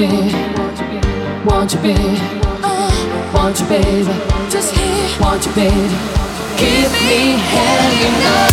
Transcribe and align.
Baby. 0.00 0.32
Want 1.44 1.74
you, 1.74 1.80
baby. 1.80 2.18
Want 3.34 3.60
you, 3.60 3.66
baby. 3.66 4.14
Just 4.48 4.74
here. 4.74 5.20
Want 5.20 5.44
you, 5.44 5.52
baby. 5.52 5.76
Give 6.56 6.90
me 7.04 7.36
hell, 7.36 7.92
you 8.00 8.24
know. 8.24 8.49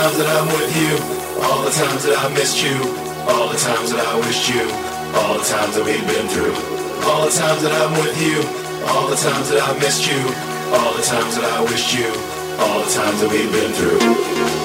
times 0.00 0.16
that 0.16 0.32
I'm 0.32 0.48
with 0.56 0.72
you, 0.80 0.96
all 1.44 1.62
the 1.62 1.70
times 1.70 2.04
that 2.04 2.16
I 2.16 2.32
missed 2.32 2.64
you, 2.64 2.72
all 3.28 3.52
the 3.52 3.58
times 3.58 3.92
that 3.92 4.00
I 4.00 4.16
wished 4.16 4.48
you, 4.48 4.64
all 5.12 5.36
the 5.36 5.44
times 5.44 5.76
that 5.76 5.84
we've 5.84 6.06
been 6.08 6.26
through, 6.32 6.56
all 7.04 7.26
the 7.28 7.30
times 7.30 7.60
that 7.60 7.72
I'm 7.76 7.92
with 8.00 8.16
you, 8.16 8.40
all 8.88 9.10
the 9.10 9.16
times 9.16 9.50
that 9.50 9.60
I 9.60 9.78
missed 9.78 10.08
you, 10.08 10.16
all 10.72 10.94
the 10.96 11.02
times 11.02 11.36
that 11.36 11.44
I 11.44 11.60
wished 11.68 11.92
you, 11.92 12.08
all 12.64 12.80
the 12.80 12.90
times 12.90 13.20
that 13.20 13.28
we've 13.30 13.52
been 13.52 13.72
through. 13.72 14.59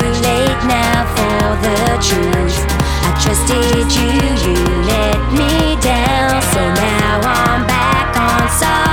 too 0.00 0.10
late 0.22 0.60
now 0.66 1.04
for 1.14 1.44
the 1.64 1.78
truth. 2.02 2.58
I 3.06 3.10
trusted 3.22 3.86
you, 3.98 4.10
you 4.44 4.58
let 4.90 5.18
me 5.32 5.76
down. 5.80 6.42
So 6.52 6.60
now 6.60 7.20
I'm 7.22 7.66
back 7.66 8.16
on 8.16 8.48
side. 8.58 8.83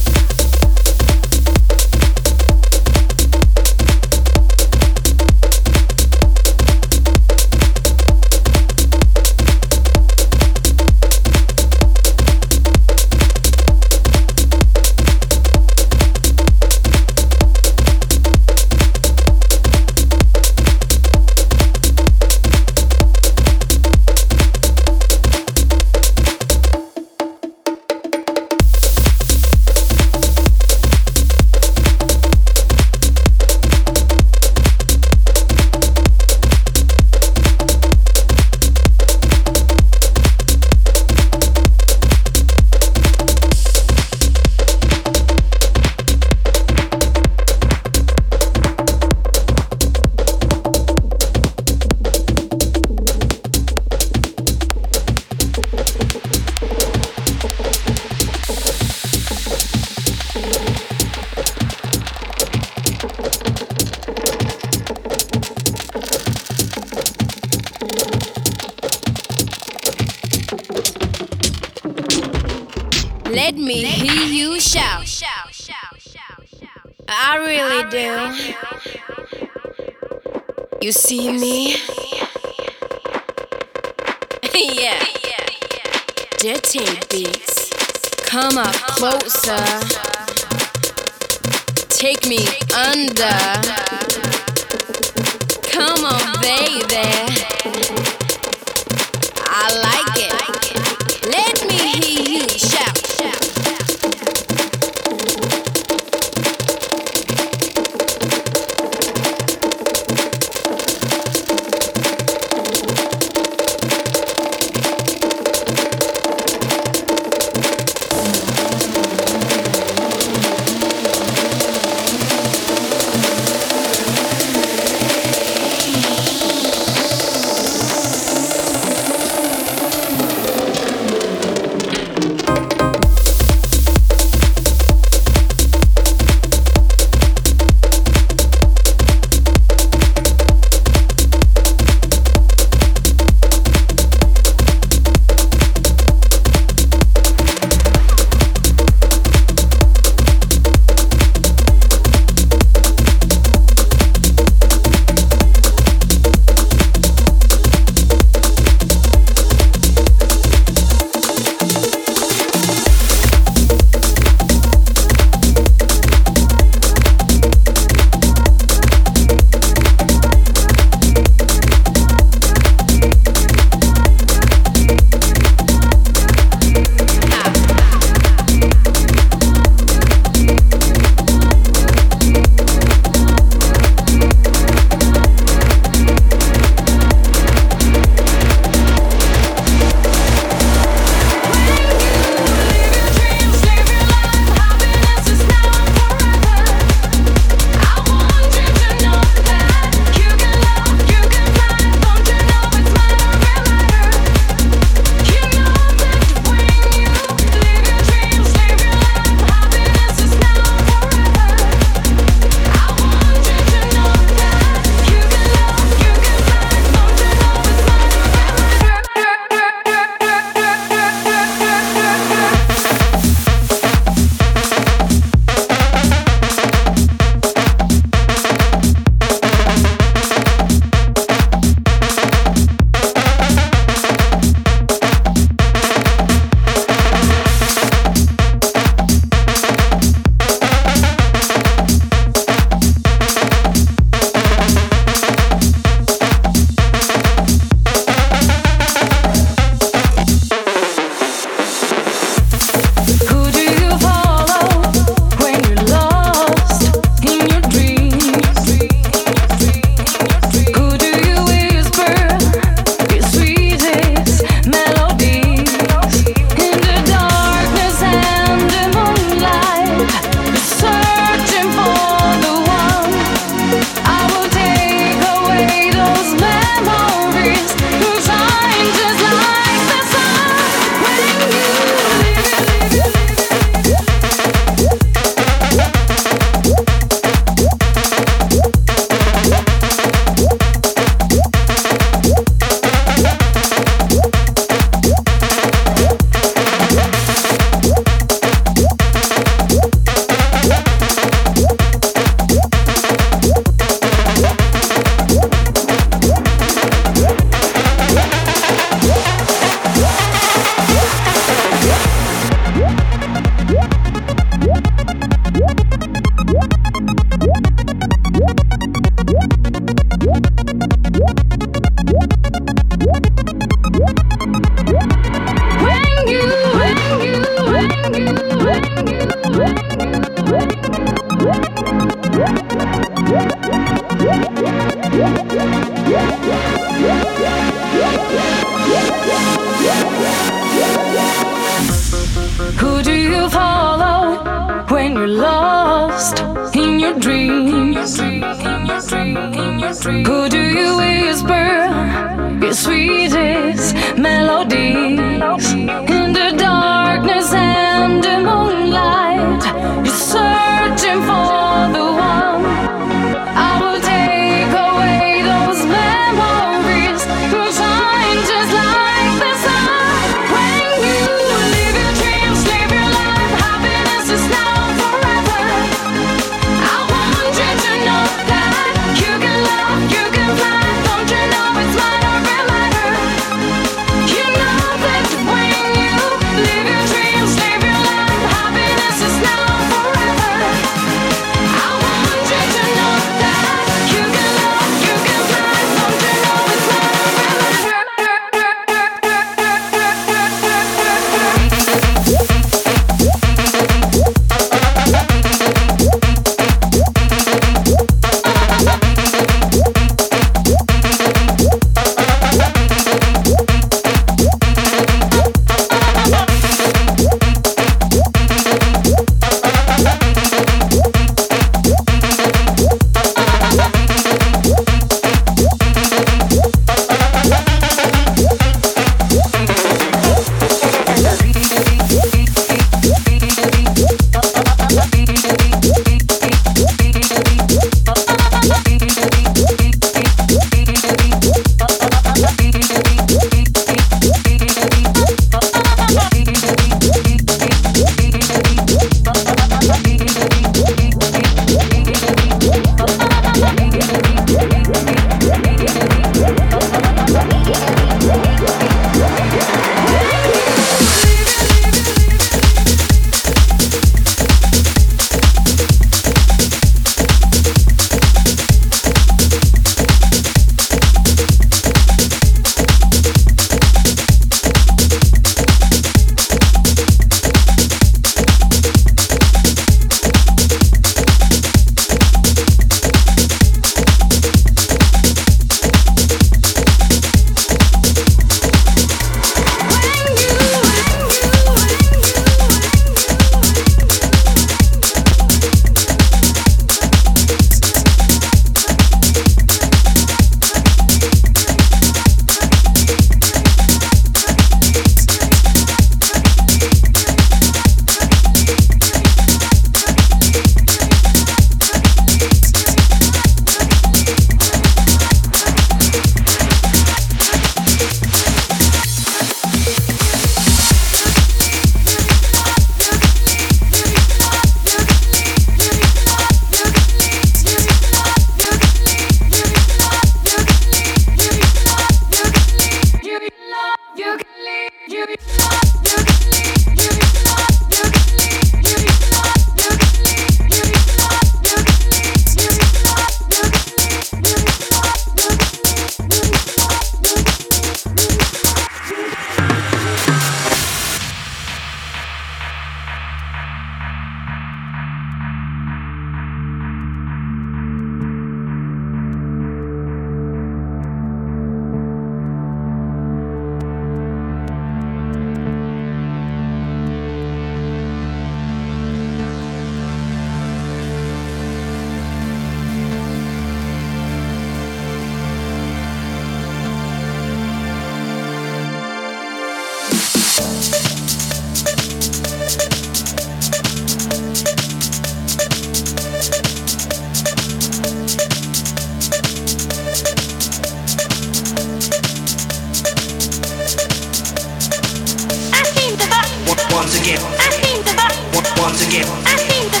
once 598.90 599.06
again. 599.06 599.26
I 599.46 599.54
think 599.70 599.86
the 599.92 600.00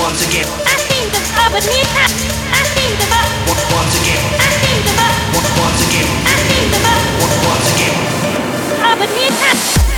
once 0.00 0.26
again. 0.26 0.48
I 0.64 0.80
think 0.88 1.12
the 1.12 1.20
but 1.52 1.60
me 1.68 1.80
I 1.84 2.64
think 2.72 2.96
the 2.96 3.04
once 3.68 4.00
again. 4.00 4.24
I 4.40 4.48
think 4.64 4.80
the 4.80 4.94
once 5.60 5.84
again. 5.84 6.08
I 6.24 6.36
think 6.48 6.72
the 6.72 6.80
once 7.44 7.68
again. 7.76 7.96
But 8.96 9.10
me 9.12 9.93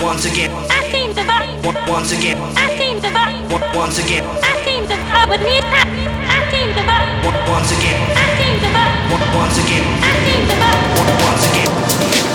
once 0.00 0.24
again. 0.24 0.50
I 0.70 0.88
seem 0.90 1.14
to 1.14 1.24
find 1.24 1.64
once 1.88 2.12
again. 2.12 2.38
I 2.56 2.76
seem 2.78 3.00
to 3.00 3.10
find 3.10 3.50
once 3.74 3.98
again. 3.98 4.24
I 4.42 4.64
seem 4.64 4.86
to 4.88 4.94
I 4.94 5.26
would 5.28 5.40
need 5.40 5.64
I, 5.64 5.84
I 6.28 6.50
seem 6.50 6.68
to 6.74 6.82
find 6.84 7.48
once 7.48 7.70
again. 7.72 8.00
I 8.16 8.26
seem 8.38 8.56
to 8.60 8.68
find 8.72 9.34
once 9.34 9.58
again. 9.58 9.84
I 10.02 10.14
seem 10.24 10.42
to 10.48 10.56
find 10.56 11.22
once 11.24 11.44
again. 11.50 12.33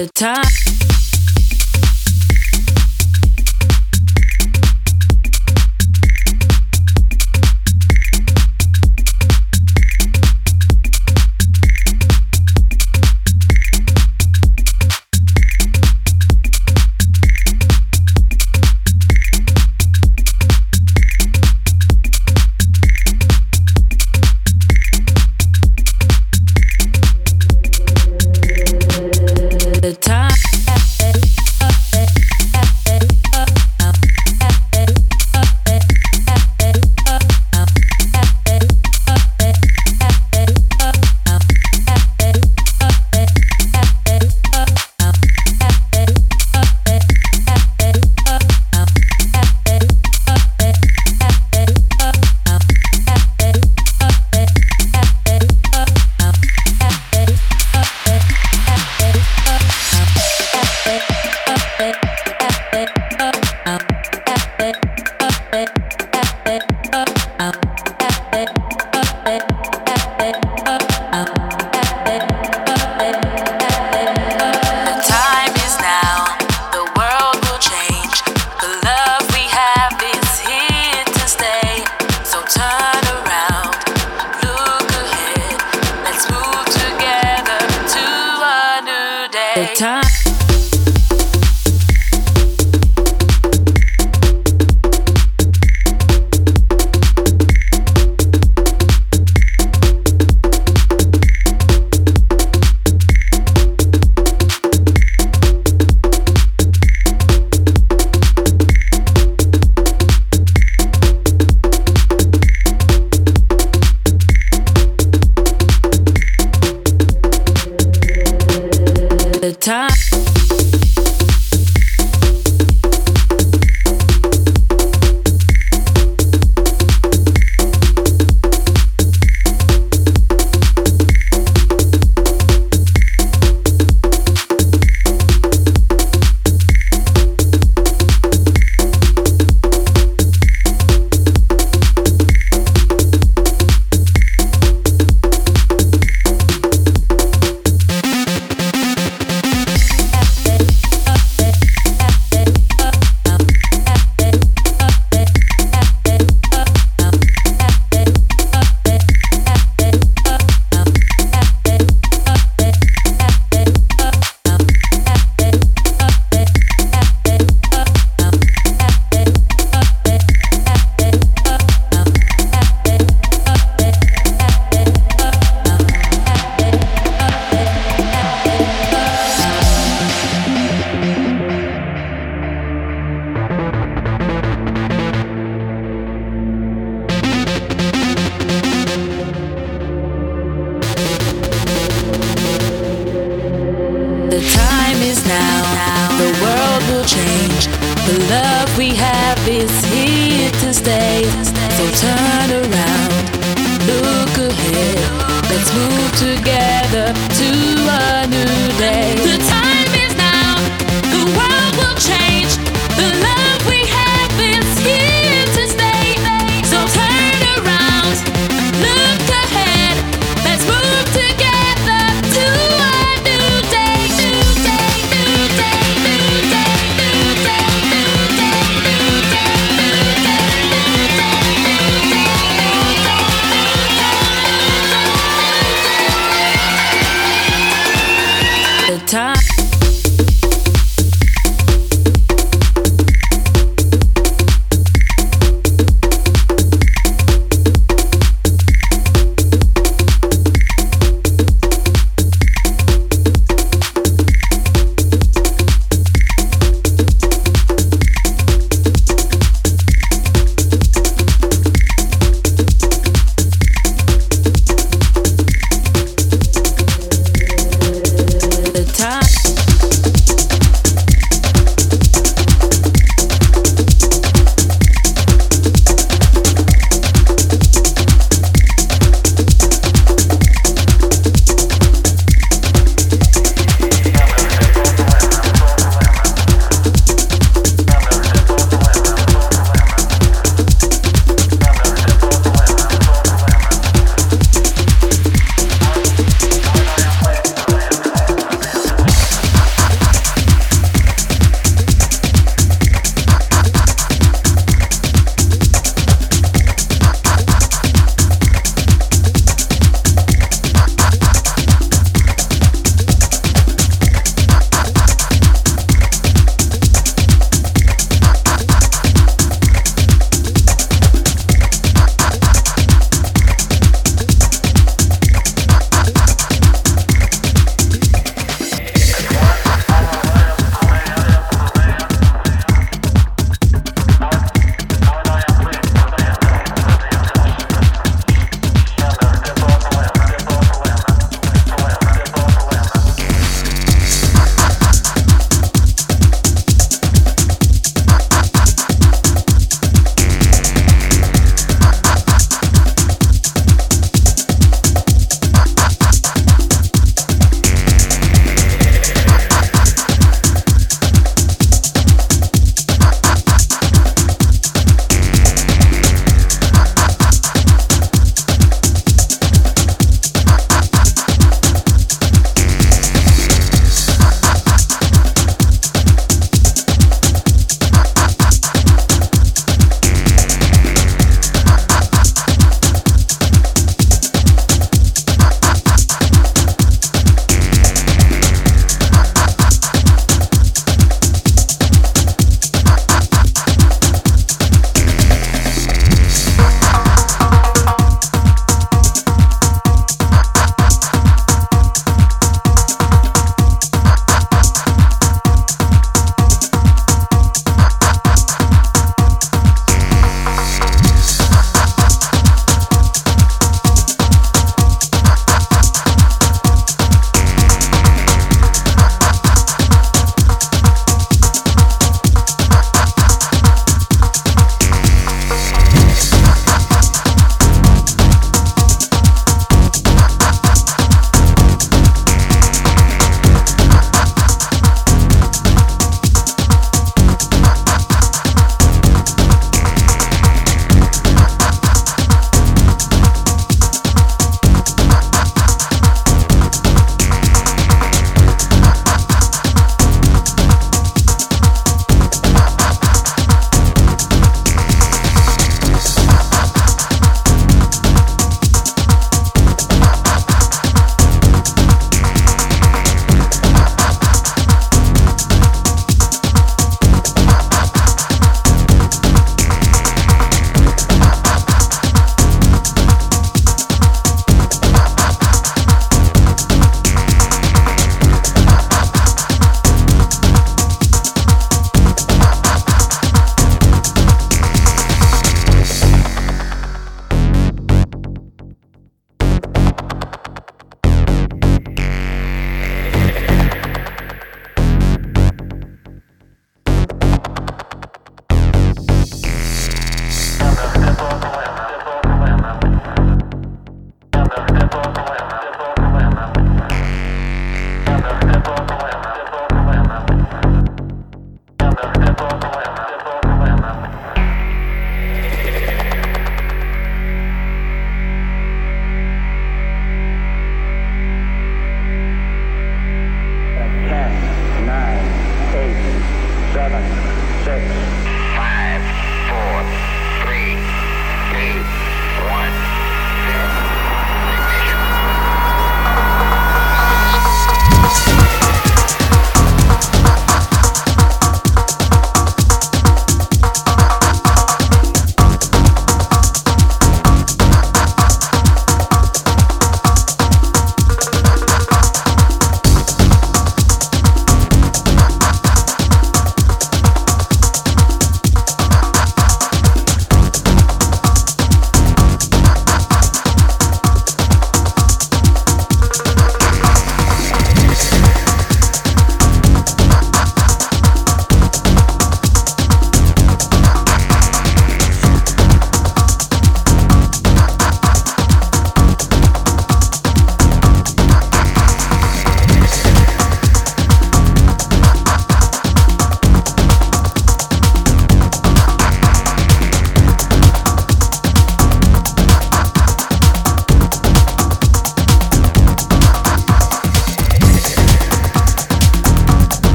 The 0.00 0.08
time 0.14 0.59